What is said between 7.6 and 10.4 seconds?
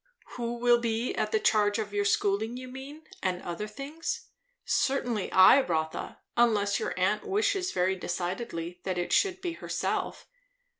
very decidedly that it should be herself."